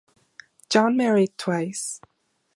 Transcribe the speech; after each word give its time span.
John 0.71 0.97
married 0.97 1.37
twice. 1.37 2.01